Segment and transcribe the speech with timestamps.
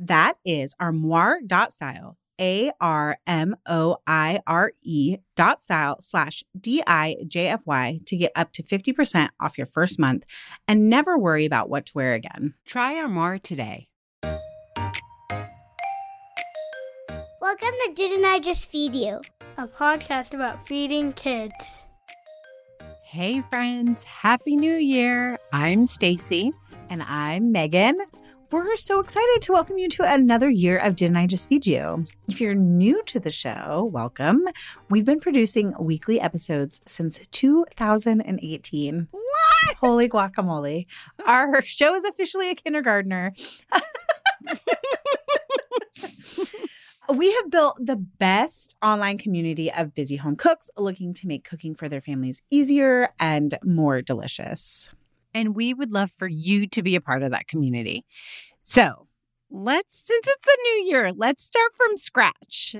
[0.00, 7.16] That is armoire.style, A R M O I R E dot style slash D I
[7.26, 10.24] J F Y to get up to 50% off your first month
[10.68, 12.54] and never worry about what to wear again.
[12.64, 13.88] Try Armoire today.
[17.40, 19.20] Welcome to Didn't I Just Feed You?
[19.56, 21.82] a podcast about feeding kids.
[23.02, 25.36] Hey friends, happy new year.
[25.52, 26.52] I'm Stacie.
[26.88, 27.94] And I'm Meghan.
[28.50, 32.06] We're so excited to welcome you to another year of Didn't I Just Feed You?
[32.28, 34.46] If you're new to the show, welcome.
[34.88, 39.08] We've been producing weekly episodes since 2018.
[39.10, 39.76] What?
[39.76, 40.86] Holy guacamole.
[41.26, 43.34] Our show is officially a kindergartner.
[47.12, 51.74] we have built the best online community of busy home cooks looking to make cooking
[51.74, 54.88] for their families easier and more delicious.
[55.38, 58.04] And we would love for you to be a part of that community.
[58.58, 59.06] So
[59.48, 62.74] let's, since it's the new year, let's start from scratch.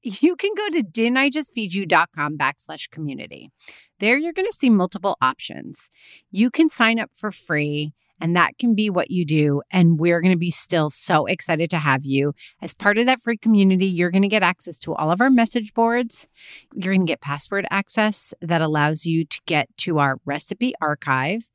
[0.00, 3.50] You can go to didn'tijustfeedyou.com backslash community.
[3.98, 5.90] There you're going to see multiple options.
[6.30, 9.60] You can sign up for free and that can be what you do.
[9.70, 12.32] And we're going to be still so excited to have you.
[12.62, 15.28] As part of that free community, you're going to get access to all of our
[15.28, 16.26] message boards.
[16.74, 21.50] You're going to get password access that allows you to get to our recipe archive.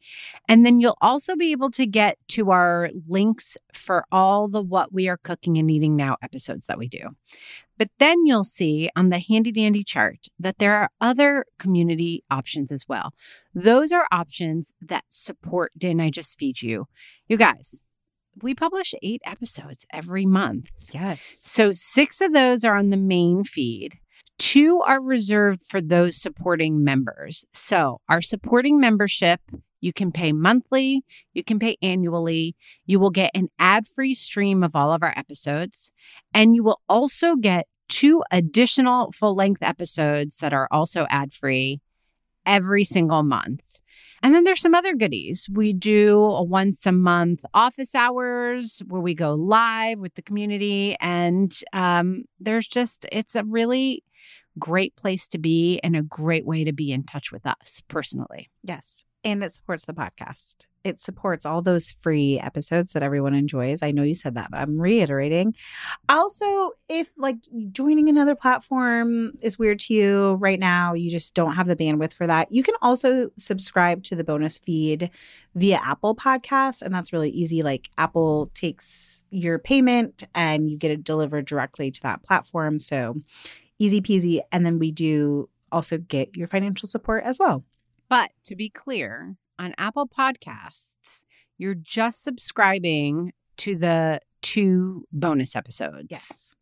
[0.48, 4.94] And then you'll also be able to get to our links for all the What
[4.94, 7.16] We Are Cooking and Eating Now episodes that we do.
[7.80, 12.72] But then you'll see on the handy dandy chart that there are other community options
[12.72, 13.14] as well.
[13.56, 16.88] Those are options that support Didn't I Just Feed You?
[17.30, 17.82] You guys,
[18.44, 20.70] we publish eight episodes every month.
[20.92, 21.22] Yes.
[21.38, 23.98] So six of those are on the main feed.
[24.38, 27.46] Two are reserved for those supporting members.
[27.54, 29.40] So our supporting membership
[29.82, 31.04] you can pay monthly,
[31.34, 32.56] you can pay annually.
[32.86, 35.92] You will get an ad free stream of all of our episodes,
[36.34, 41.82] and you will also get two additional full length episodes that are also ad free
[42.46, 43.82] every single month.
[44.22, 45.48] And then there's some other goodies.
[45.52, 50.98] We do a once a month office hours where we go live with the community.
[51.00, 54.04] And um, there's just, it's a really
[54.58, 58.50] great place to be and a great way to be in touch with us personally.
[58.62, 59.06] Yes.
[59.24, 60.68] And it supports the podcast.
[60.86, 63.84] It supports all those free episodes that everyone enjoys.
[63.84, 65.56] I know you said that, but I'm reiterating.
[66.08, 67.36] Also, if like
[67.72, 72.14] joining another platform is weird to you right now, you just don't have the bandwidth
[72.14, 75.10] for that, you can also subscribe to the bonus feed
[75.54, 76.82] via Apple Podcasts.
[76.82, 77.62] And that's really easy.
[77.62, 82.80] Like Apple takes your payment and you get it delivered directly to that platform.
[82.80, 83.16] So
[83.80, 84.40] easy peasy.
[84.52, 87.64] And then we do also get your financial support as well.
[88.10, 91.24] But to be clear, on Apple Podcasts,
[91.58, 96.08] you're just subscribing to the two bonus episodes.
[96.10, 96.56] Yes.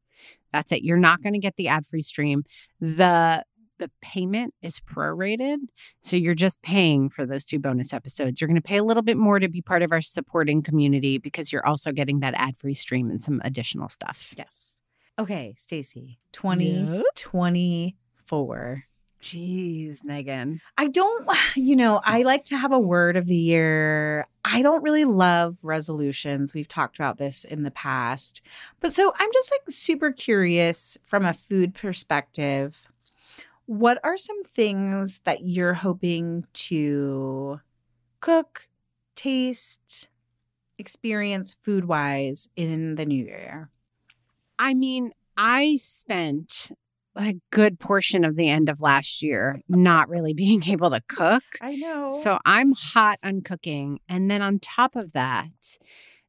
[0.51, 0.81] That's it.
[0.83, 2.43] You're not going to get the ad-free stream.
[2.81, 3.45] The
[3.79, 5.57] the payment is prorated,
[6.01, 8.41] so you're just paying for those two bonus episodes.
[8.41, 11.19] You're going to pay a little bit more to be part of our supporting community
[11.19, 14.33] because you're also getting that ad-free stream and some additional stuff.
[14.35, 14.79] Yes.
[15.19, 18.83] Okay, Stacie, 2024.
[19.21, 20.59] Jeez, Meghan.
[20.77, 24.27] I don't, you know, I like to have a word of the year.
[24.45, 26.53] I don't really love resolutions.
[26.53, 28.41] We've talked about this in the past.
[28.79, 32.87] But so I'm just like super curious from a food perspective.
[33.65, 37.59] What are some things that you're hoping to
[38.21, 38.69] cook,
[39.15, 40.07] taste,
[40.77, 43.69] experience food wise in the new year?
[44.57, 46.71] I mean, I spent
[47.17, 51.43] a good portion of the end of last year not really being able to cook.
[51.61, 52.19] I know.
[52.21, 53.99] So I'm hot on cooking.
[54.07, 55.77] And then on top of that,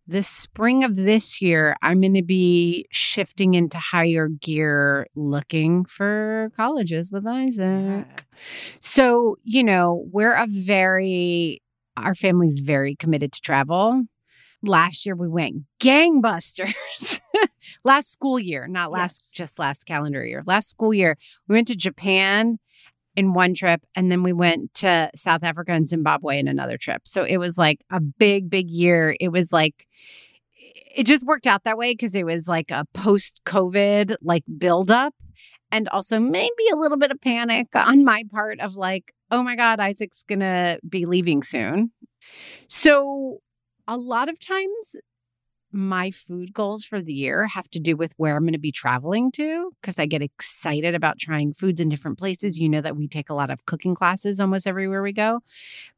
[0.07, 6.51] the spring of this year, I'm going to be shifting into higher gear looking for
[6.57, 8.25] colleges with Isaac.
[8.81, 11.61] So, you know, we're a very,
[11.99, 14.05] our family's very committed to travel.
[14.63, 17.21] Last year we went gangbusters.
[17.85, 19.33] last school year, not last, Yes.
[19.35, 20.43] just last calendar year.
[20.47, 21.17] Last school year,
[21.49, 22.59] we went to Japan
[23.17, 27.03] in one trip and then we went to South Africa and Zimbabwe in another trip.
[27.05, 29.17] So it was like a big, big year.
[29.21, 29.87] It was like,
[30.97, 35.15] it just worked out that way because it was like a post COVID like buildup
[35.71, 39.55] and also maybe a little bit of panic on my part of like, oh my
[39.57, 41.93] God, Isaac's gonna be leaving soon.
[42.69, 43.41] So
[43.89, 44.97] a lot of times
[45.71, 48.73] my food goals for the year have to do with where I'm going to be
[48.73, 52.59] traveling to because I get excited about trying foods in different places.
[52.59, 55.41] You know that we take a lot of cooking classes almost everywhere we go.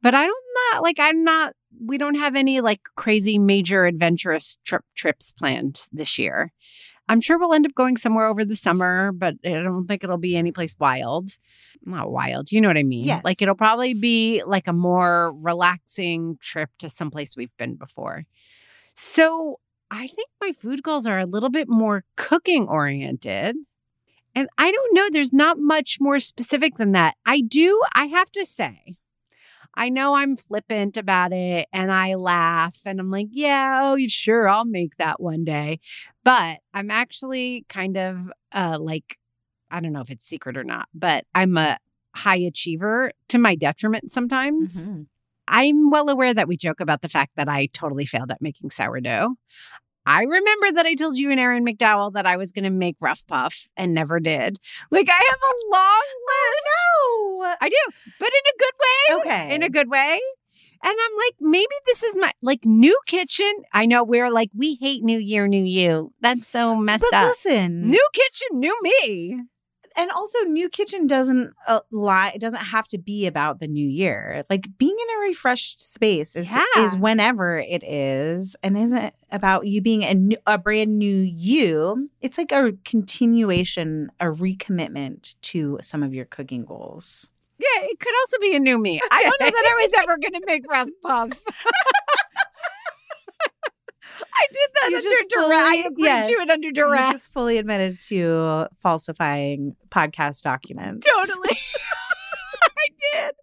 [0.03, 1.55] But I don't not like I'm not
[1.85, 6.53] we don't have any like crazy major adventurous trip trips planned this year.
[7.11, 10.17] I'm sure we'll end up going somewhere over the summer, but I don't think it'll
[10.17, 11.29] be any place wild.
[11.85, 13.05] Not wild, you know what I mean?
[13.05, 13.23] Yes.
[13.25, 18.27] Like it'll probably be like a more relaxing trip to someplace we've been before.
[18.95, 19.59] So
[19.91, 23.57] I think my food goals are a little bit more cooking oriented.
[24.37, 27.17] And I don't know, there's not much more specific than that.
[27.27, 28.95] I do, I have to say,
[29.81, 34.47] I know I'm flippant about it and I laugh and I'm like, yeah, oh, sure,
[34.47, 35.81] I'll make that one day.
[36.23, 39.17] But I'm actually kind of uh, like,
[39.71, 41.79] I don't know if it's secret or not, but I'm a
[42.15, 44.91] high achiever to my detriment sometimes.
[44.91, 45.07] Mhm.
[45.49, 48.71] I'm well aware that we joke about the fact that I totally failed at making
[48.71, 49.37] sourdough.
[50.07, 52.97] I remember that I told you and Erin McDowell that I was going to make
[53.01, 54.59] rough puff and never did.
[54.91, 56.67] Like I have a long list.
[56.67, 57.57] No.
[57.61, 59.21] I do, but in a good way.
[59.21, 59.55] Okay.
[59.55, 60.21] In a good way.
[60.83, 63.53] And I'm like, maybe this is my like new kitchen.
[63.73, 66.13] I know we're like, we hate New Year, New You.
[66.23, 67.29] That's so messed but up.
[67.29, 69.43] listen, New kitchen, new me.
[69.97, 73.87] And also new kitchen doesn't uh, lie it doesn't have to be about the new
[73.89, 76.85] year like being in a refreshed space is Yeah.
[76.85, 82.11] is whenever it is and isn't about you being a, new, a brand new you
[82.21, 87.29] it's like a continuation a recommitment to some of your cooking goals
[87.59, 89.01] Yeah, it could also be a new me.
[89.11, 91.45] I don't know that I was ever going to make rough puff.
[94.41, 95.51] I did that You under just duress.
[95.53, 97.13] I agreed yes, to it under you duress.
[97.13, 101.59] just fully admitted to falsifying podcast documents Totally.
[102.63, 103.35] I did.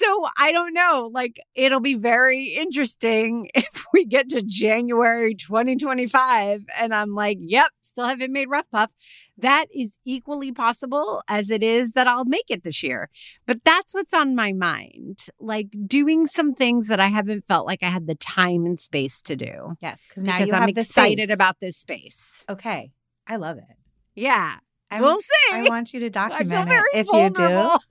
[0.00, 1.10] So I don't know.
[1.12, 7.70] Like, it'll be very interesting if we get to January 2025 and I'm like, yep,
[7.82, 8.90] still haven't made Rough Puff.
[9.36, 13.10] That is equally possible as it is that I'll make it this year.
[13.46, 15.18] But that's what's on my mind.
[15.38, 19.20] Like, doing some things that I haven't felt like I had the time and space
[19.22, 21.34] to do yes because now because you I'm excited space.
[21.34, 22.44] about this space.
[22.48, 22.90] okay
[23.26, 23.76] i love it
[24.14, 24.56] Yeah.
[24.90, 25.52] I we'll want- see.
[25.52, 27.42] I want you to document it if you do.
[27.42, 27.70] vulnerable.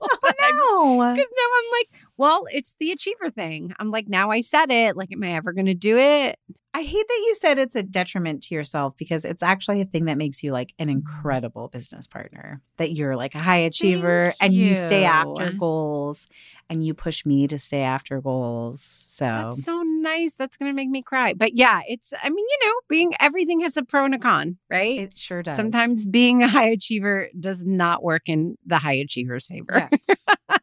[0.52, 1.12] no.
[1.14, 1.88] Because now I'm like,
[2.20, 3.72] well, it's the achiever thing.
[3.78, 4.94] I'm like, now I said it.
[4.94, 6.38] Like, am I ever going to do it?
[6.74, 10.04] I hate that you said it's a detriment to yourself because it's actually a thing
[10.04, 12.60] that makes you like an incredible business partner.
[12.76, 15.06] That you're like a high achiever and you stay you.
[15.06, 16.28] after goals
[16.68, 18.82] and you push me to stay after goals.
[18.82, 20.34] So That's so nice.
[20.34, 21.32] That's going to make me cry.
[21.32, 24.58] But yeah, it's, I mean, you know, being everything has a pro and a con,
[24.68, 25.00] right?
[25.00, 25.56] it sure does.
[25.56, 29.88] Sometimes being a high achiever does not work in the high achiever's favor.
[29.90, 30.26] Yes.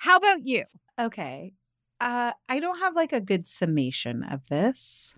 [0.00, 0.64] How about you?
[0.98, 1.52] okay.
[2.00, 5.14] Uh, I don't have like a good summation of this,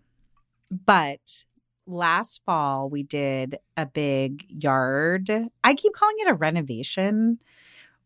[0.71, 1.45] but
[1.87, 5.31] last fall we did a big yard.
[5.63, 7.39] I keep calling it a renovation,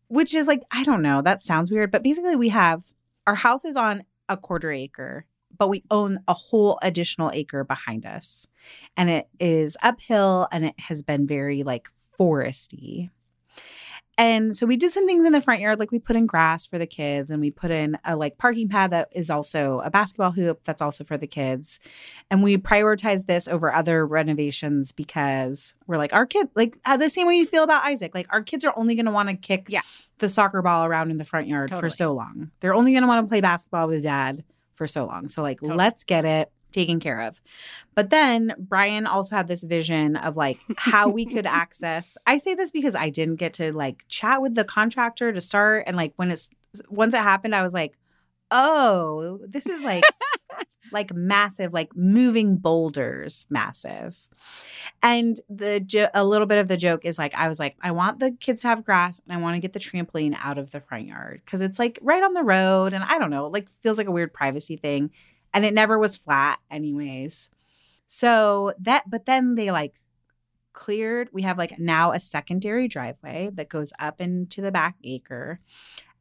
[0.07, 2.83] which is like, I don't know, that sounds weird, but basically we have
[3.25, 5.25] our house is on a quarter acre,
[5.57, 8.45] but we own a whole additional acre behind us.
[8.95, 11.87] And it is uphill and it has been very like
[12.19, 13.09] foresty.
[14.19, 16.65] And so we did some things in the front yard, like we put in grass
[16.65, 19.91] for the kids and we put in a like parking pad that is also a
[19.91, 21.79] basketball hoop that's also for the kids.
[22.31, 27.09] And we prioritized this over other renovations because we're like, our kid, like uh, the
[27.11, 29.35] same way you feel about Isaac, like our kids are only going to want to
[29.35, 29.81] kick Yeah.
[30.17, 31.81] the soccer ball around in the front yard Totally.
[31.81, 32.49] for so long.
[32.59, 34.43] They're only going to want to play basketball with dad
[34.73, 35.29] for so long.
[35.29, 35.77] So, like, Totally.
[35.77, 37.41] let's get it taken care of.
[37.95, 42.17] But then Brian also had this vision of like how we could access.
[42.25, 45.85] I say this because I didn't get to like chat with the contractor to start.
[45.87, 46.49] And like when it's
[46.89, 47.97] once it happened, I was like,
[48.51, 50.03] oh, this is like
[50.91, 54.27] like massive, like moving boulders, massive.
[55.01, 57.89] And the jo- a little bit of the joke is like I was like I
[57.89, 60.69] want the kids to have grass and I want to get the trampoline out of
[60.69, 63.53] the front yard cuz it's like right on the road and I don't know, it
[63.53, 65.09] like feels like a weird privacy thing
[65.53, 67.49] and it never was flat anyways.
[68.07, 69.95] So that but then they like
[70.77, 75.59] cleared we have like now a secondary driveway that goes up into the back acre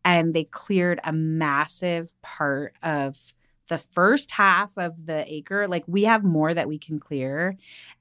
[0.03, 3.35] and they cleared a massive part of
[3.69, 7.55] the first half of the acre like we have more that we can clear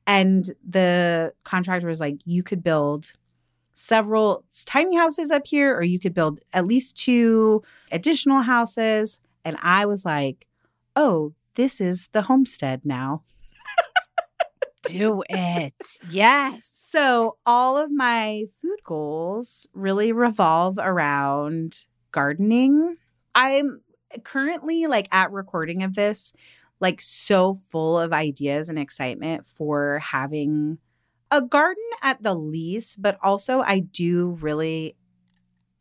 [0.07, 3.11] and the contractor was like you could build
[3.73, 9.57] several tiny houses up here or you could build at least two additional houses and
[9.61, 10.47] i was like
[10.95, 13.23] oh this is the homestead now
[14.87, 15.73] Do it.
[16.11, 16.71] Yes.
[16.71, 22.97] so all of my food goals really revolve around gardening
[23.33, 23.81] i'm
[24.23, 26.33] currently like at recording of this
[26.79, 30.77] like so full of ideas and excitement for having
[31.31, 34.95] a garden at the least but also i do really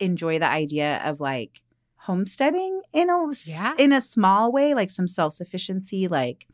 [0.01, 1.63] enjoy the idea of like
[1.97, 3.75] homesteading in a Yeah.
[3.79, 6.47] in a small way like some self-sufficiency like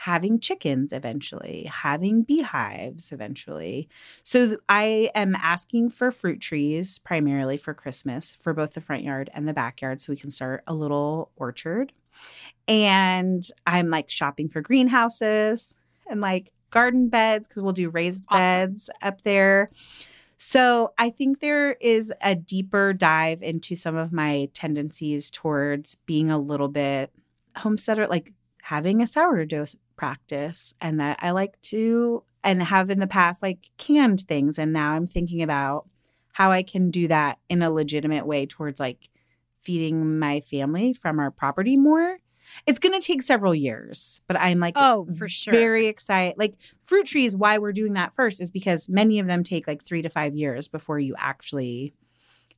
[0.00, 3.88] having chickens eventually having beehives eventually
[4.22, 9.30] so i am asking for fruit trees primarily for christmas for both the front yard
[9.32, 11.92] and the backyard so we can start a little orchard
[12.68, 15.70] and i'm like shopping for greenhouses
[16.08, 18.40] and like garden beds because we'll do raised Awesome.
[18.42, 19.70] beds up there
[20.36, 26.30] so i think there is a deeper dive into some of my tendencies towards being
[26.30, 27.10] a little bit
[27.56, 29.66] homesteader like having a sourdough
[29.96, 34.56] practice and that i like to and have in the past like canned things.
[34.58, 35.88] And now i'm thinking about
[36.32, 39.10] how i can do that in a legitimate way towards like
[39.60, 42.18] feeding my family from our property more
[42.66, 45.52] it's going to take several years but i'm like Oh, for sure.
[45.52, 49.44] very excited like fruit trees why we're doing that first is because many of them
[49.44, 51.94] take like three to five years before you actually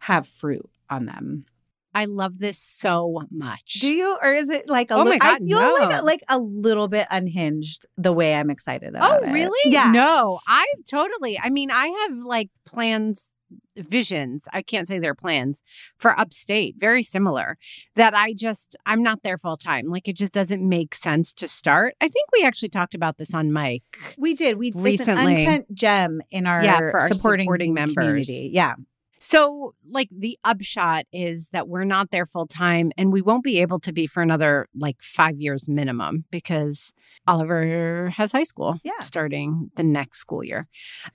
[0.00, 1.46] have fruit on them
[1.94, 3.78] I love this so much.
[3.80, 6.00] do you or is it like a Oh my li- I God, feel no.
[6.04, 9.32] like a little bit unhinged the way I'm excited about Oh, it.
[9.32, 9.72] really?
[9.72, 9.90] Yeah.
[9.90, 11.40] No, I totally.
[11.42, 13.32] I mean, I have like plans,
[13.78, 14.44] visions.
[14.52, 15.62] I can't say they're plans
[15.98, 17.56] for upstate, very similar.
[17.94, 19.86] That I just, I'm not there full time.
[19.86, 21.94] Like it just doesn't make sense to start.
[22.00, 23.82] I think we actually talked about this on mic.
[24.16, 24.58] We did.
[24.58, 24.92] We Recently.
[24.92, 27.94] It's an uncut gem in our, Yeah, for our supporting, supporting members.
[27.94, 28.50] community.
[28.52, 28.74] Yeah.
[29.20, 33.60] So, like, the upshot is that we're not there full time and we won't be
[33.60, 36.92] able to be for another like five years minimum because
[37.26, 38.92] Oliver has high school Yeah.
[39.00, 40.68] starting the next school year.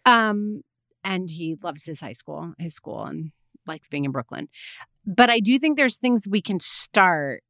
[0.06, 0.64] Um,
[1.04, 3.32] and he loves his high school, his school, and
[3.68, 4.50] likes being in Brooklyn.
[5.06, 7.44] But I do think there's things we can start.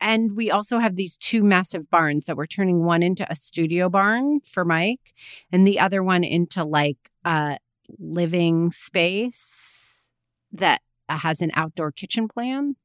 [0.00, 3.88] And we also have these two massive barns that we're turning one into a studio
[3.88, 5.12] barn for Mike
[5.50, 7.58] and the other one into like a
[7.98, 10.12] living space
[10.52, 12.76] that has an outdoor kitchen plan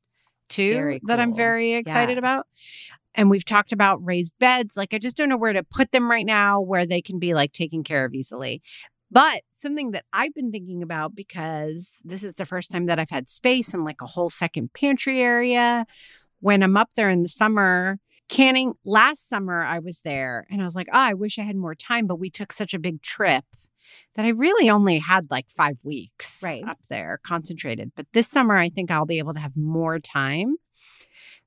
[0.49, 2.19] too Very that I'm very excited Yeah.
[2.19, 2.47] about.
[3.15, 4.75] And we've talked about raised beds.
[4.75, 7.33] Like I just don't know where to put them right now where they can be
[7.33, 8.61] like taken care of easily.
[9.13, 13.11] But something that I've been thinking about because this is the first time that I've
[13.11, 15.85] had space and like a whole second pantry area.
[16.39, 20.65] When I'm up there in the summer, canning last summer, I was there and I
[20.65, 23.01] was like, oh, I wish I had more time, but we took such a big
[23.03, 23.45] trip
[24.15, 26.63] that I really only had like five weeks Right.
[26.67, 27.91] up there concentrated.
[27.95, 30.55] But this summer, I think I'll be able to have more time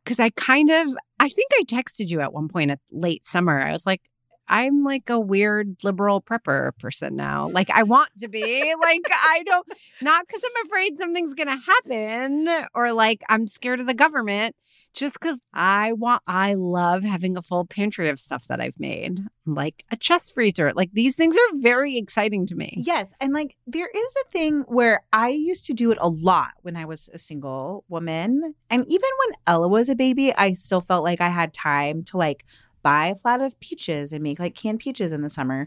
[0.05, 0.87] because I kind of,
[1.19, 3.61] I think I texted you at one point at late summer.
[3.61, 4.03] I was like,
[4.49, 7.49] I'm like a weird liberal prepper person now.
[7.49, 8.75] Like I want to be.
[8.83, 9.67] like I don't
[10.01, 14.57] not because I'm afraid something's gonna happen or like I'm scared of the government.
[14.95, 19.21] Just because I want I love having a full pantry of stuff that I've made.
[19.45, 20.73] Like a chest freezer.
[20.75, 22.73] Like these things are very exciting to me.
[22.79, 23.13] Yes.
[23.21, 26.77] And like there is a thing where I used to do it a lot when
[26.77, 28.55] I was a single woman.
[28.71, 32.17] And even when Ella was a baby, I still felt like I had time to
[32.17, 32.47] like
[32.87, 35.67] buy a flat of peaches and make like canned peaches in the summer.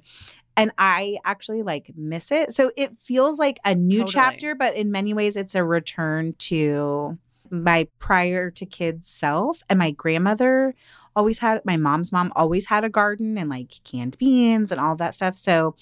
[0.56, 2.54] And I actually like miss it.
[2.54, 4.14] So it feels like a new Totally.
[4.14, 7.18] chapter, but in many ways it's a return to
[7.50, 9.64] my prior to kids self.
[9.70, 10.76] And my grandmother
[11.14, 14.96] always had my mom's mom always had a garden and like canned beans and all
[14.96, 15.36] that stuff.
[15.36, 15.76] So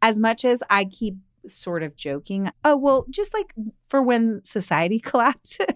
[0.00, 1.16] as much as I keep
[1.48, 3.52] sort of joking, oh well, just like
[3.88, 5.66] for when society collapses.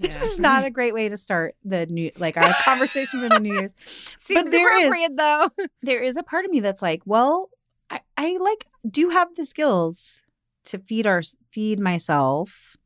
[0.00, 0.28] this Yeah.
[0.28, 3.54] is not a great way to start the new like our conversation for the New
[3.54, 3.74] Year's.
[4.18, 5.50] Seems there is- appropriate though.
[5.82, 7.50] There is a part of me that's like, well,
[7.90, 10.22] I, I like do have the skills
[10.64, 12.76] to feed our feed myself.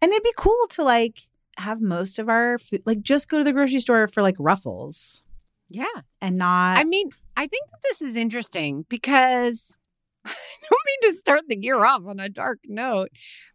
[0.00, 1.22] And it'd be cool to like
[1.58, 5.22] have most of our food like just go to the grocery store for like ruffles.
[5.70, 6.02] Yeah.
[6.20, 6.78] and not.
[6.78, 9.76] I mean, I think that this is interesting because
[10.24, 10.30] I
[10.70, 13.10] don't mean to start the year off on a dark note.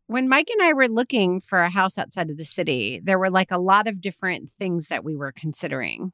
[0.08, 3.30] When Mike and I were looking for a house outside of the city, there were
[3.30, 6.14] like a lot of different things that we were considering.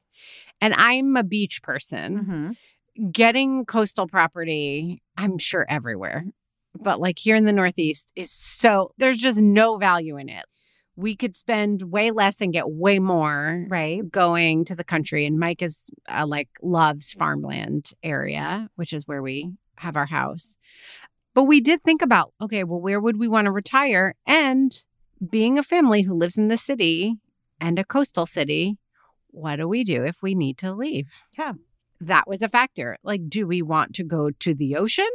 [0.60, 2.56] And I'm a beach person.
[2.98, 3.12] Mhm.
[3.12, 6.24] Getting coastal property, I'm sure everywhere,
[6.78, 10.44] but like here in the Northeast is so, there's just no value in it.
[10.98, 14.10] We could spend way less and get way more right.
[14.10, 19.22] going to the country and mike is uh, like loves farmland area which is where
[19.22, 20.56] we have our house
[21.34, 24.84] but we did think about okay well where would we want to retire and
[25.30, 27.16] being a family who lives in the city
[27.60, 28.76] and a coastal city
[29.30, 31.52] what do we do if we need to leave Yeah.
[32.00, 35.08] that was a factor like do we want to go to the ocean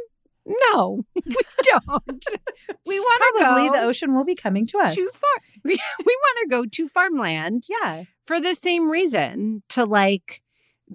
[0.46, 2.24] no we don't
[2.86, 4.94] we want to Probably go the ocean will be coming to us.
[4.94, 5.30] too far
[5.64, 8.04] we, we want to go to farmland Yeah.
[8.24, 10.42] for the same reason to like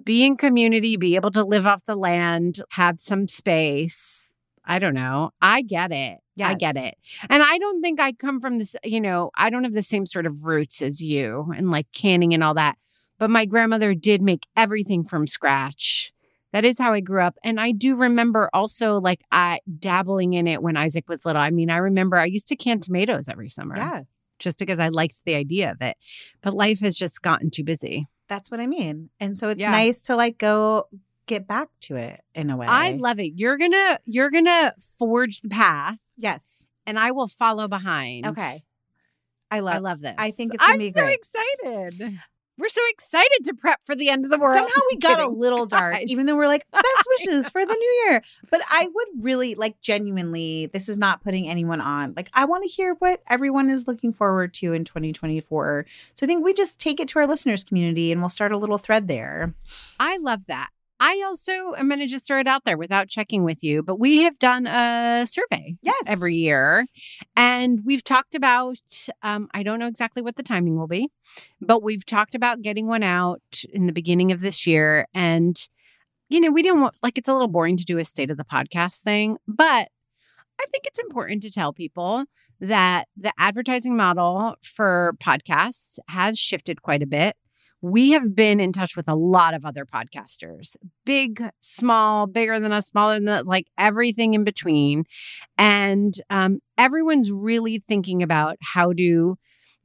[0.04, 4.32] be in community, be able to live off the land, have some space.
[4.64, 5.30] I don't know.
[5.40, 6.18] I get it.
[6.40, 6.94] I get it.
[7.30, 10.06] And I don't think I come from this, you know, I don't have the same
[10.06, 12.76] sort of roots as you and like canning and all that.
[13.18, 16.12] But my grandmother did make everything from scratch.
[16.52, 17.36] That is how I grew up.
[17.42, 21.42] And I do remember also like I dabbling in it when Isaac was little.
[21.42, 24.02] I mean, I remember I used to can tomatoes every summer Yeah.
[24.38, 25.96] just because I liked the idea of it.
[26.42, 28.06] But life has just gotten too busy.
[28.28, 29.10] That's what I mean.
[29.20, 29.70] And so it's Yeah.
[29.70, 30.88] nice to like go
[31.26, 32.66] get back to it in a way.
[32.66, 33.32] I love it.
[33.36, 36.66] You're gonna you're gonna forge the path Yes.
[36.86, 38.26] and I will follow behind.
[38.26, 38.58] Okay.
[39.50, 40.14] I love I love this.
[40.18, 41.18] I think it's I'm so great.
[41.18, 42.18] excited.
[42.58, 44.56] We're so excited to prep for the end of the world.
[44.56, 46.10] Somehow we got a little dark, Guys.
[46.10, 46.84] even though we're like, best
[47.18, 48.22] wishes for the new year.
[48.50, 52.14] But I would really like genuinely, this is not putting anyone on.
[52.16, 55.86] Like, I want to hear what everyone is looking forward to in 2024.
[56.14, 58.58] So I think we just take it to our listeners community and we'll start a
[58.58, 59.54] little thread there.
[60.00, 60.70] I love that.
[61.00, 64.00] I also am going to just throw it out there without checking with you, but
[64.00, 66.08] we have done a survey Yes.
[66.08, 66.86] every year.
[67.36, 68.80] And we've talked about,
[69.22, 71.08] um, I don't know exactly what the timing will be,
[71.60, 75.06] but we've talked about getting one out in the beginning of this year.
[75.14, 75.56] And,
[76.28, 78.36] you know, we didn't want, like, it's a little boring to do a state of
[78.36, 79.88] the podcast thing, but
[80.60, 82.24] I think it's important to tell people
[82.60, 87.36] that the advertising model for podcasts has shifted quite a bit.
[87.80, 92.72] We have been in touch with a lot of other podcasters, big, small, bigger than
[92.72, 95.04] us, smaller than us, like everything in between.
[95.56, 99.36] And um, everyone's really thinking about how to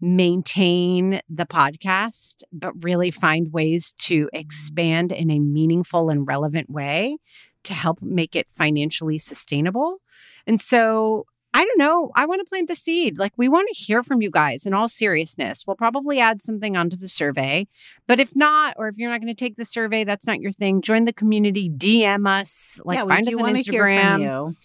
[0.01, 7.17] maintain the podcast, but really find ways to expand in a meaningful and relevant way
[7.63, 9.97] to help make it financially sustainable.
[10.45, 12.11] And so I don't know.
[12.15, 13.17] I want to plant the seed.
[13.17, 15.65] Like, we want to hear from you guys in all seriousness.
[15.67, 17.67] We'll probably add something onto the survey.
[18.07, 20.51] But if not, or if you're not going to take the survey, that's not your
[20.51, 24.21] thing, join the community, DM us, like, yeah, find we us on Instagram hear from
[24.21, 24.55] you.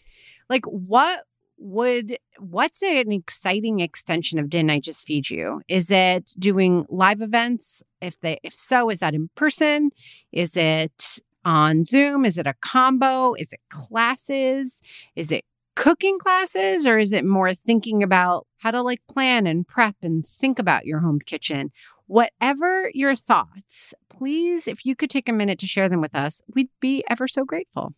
[0.49, 1.25] like what
[1.59, 7.21] would what's an exciting extension of didn't i just feed you is it doing live
[7.21, 9.91] events if they if so is that in person
[10.31, 14.81] is it on zoom is it a combo is it classes
[15.17, 15.45] is it
[15.79, 20.27] cooking classes or is it more thinking about how to like plan and prep and
[20.27, 21.71] think about your home kitchen
[22.09, 26.43] whatever your thoughts please if you could take a minute to share them with us
[26.53, 27.95] we'd be ever so grateful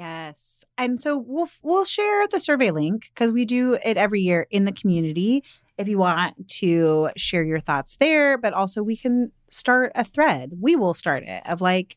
[0.00, 0.64] Yes.
[0.76, 4.64] And so we'll we'll share the survey link because we do it every year in
[4.64, 5.44] the community
[5.78, 10.54] if you want to share your thoughts there, but also we can start a thread.
[10.60, 11.96] We will start it of like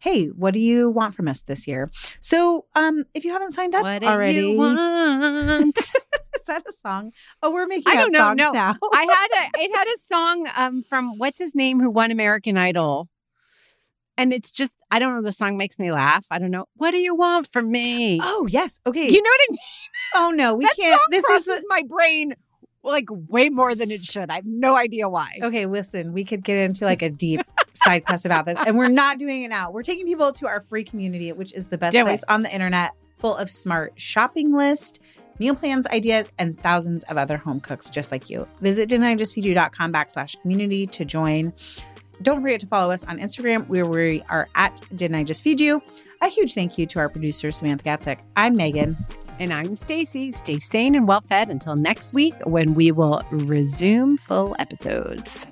[0.00, 1.90] Hey, what do you want from us this year?
[2.20, 5.76] So, um, if you haven't signed up what do already, you want
[6.34, 7.12] is that a song?
[7.42, 8.50] Oh, we're making I don't know, songs no.
[8.52, 8.76] now.
[8.92, 12.56] I had a it had a song um from what's his name who won American
[12.56, 13.08] Idol.
[14.16, 16.26] And it's just I don't know the song makes me laugh.
[16.30, 16.66] I don't know.
[16.76, 18.20] What do you want from me?
[18.22, 19.06] oh yes, okay.
[19.08, 19.58] you know what I mean?
[20.16, 21.00] oh no, we that can't.
[21.10, 22.34] This is my brain
[22.82, 24.30] like way more than it should.
[24.30, 25.38] I have no idea why.
[25.42, 28.88] Okay, listen, we could get into like a deep side quest about this, and we're
[28.88, 29.70] not doing it now.
[29.70, 32.52] We're taking people to our free community, which is the best Do place on the
[32.52, 34.98] internet, full of smart shopping lists,
[35.38, 38.46] meal plans, ideas, and thousands of other home cooks just like you.
[38.60, 41.52] Visit didn'tijustfeedyou.com backslash community to join.
[42.22, 45.60] Don't forget to follow us on Instagram, where we are at Didn't I Just Feed
[45.60, 45.82] You?
[46.20, 48.18] A huge thank you to our producer, Samantha Gatzik.
[48.36, 48.96] I'm Meghan.
[49.38, 50.34] And I'm Stacie.
[50.34, 55.46] Stay sane and well fed until next week when we will resume full episodes.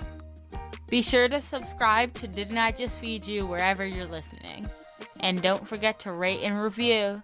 [0.91, 4.69] Be sure to subscribe to Didn't I Just Feed You wherever you're listening.
[5.21, 7.23] And don't forget to rate and review.